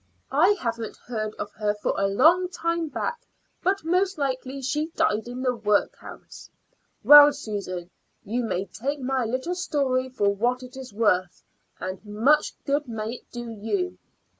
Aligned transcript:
I 0.31 0.55
haven't 0.59 0.95
heard 0.97 1.35
of 1.35 1.51
her 1.51 1.75
for 1.75 1.93
a 1.95 2.07
long 2.07 2.49
time 2.49 2.89
back, 2.89 3.27
but 3.61 3.83
most 3.83 4.17
likely 4.17 4.59
she 4.63 4.87
died 4.95 5.27
in 5.27 5.43
the 5.43 5.53
work 5.55 5.95
house. 5.97 6.49
Well, 7.03 7.31
Susan, 7.31 7.91
you 8.23 8.43
may 8.43 8.65
take 8.65 8.99
my 8.99 9.25
little 9.25 9.53
story 9.53 10.09
for 10.09 10.33
what 10.33 10.63
it 10.63 10.75
is 10.75 10.91
worth, 10.91 11.43
and 11.79 12.03
much 12.03 12.53
good 12.65 12.87
may 12.87 13.17
it 13.17 13.29
do 13.31 13.47
you." 13.51 13.99